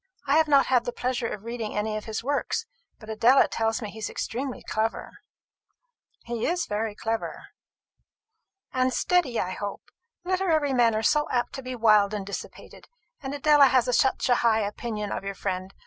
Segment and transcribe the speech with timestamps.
[0.25, 2.65] I have not had the pleasure of reading any of his works;
[2.97, 5.19] but Adela tells me he is extremely clever."
[6.23, 7.49] "He is very clever."
[8.73, 9.91] "And steady, I hope.
[10.25, 12.87] Literary men are so apt to be wild and dissipated;
[13.21, 15.71] and Adela has such a high opinion of your friend.